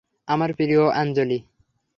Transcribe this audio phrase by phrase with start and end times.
[0.27, 1.39] আমার প্রিয় আঞ্জলি।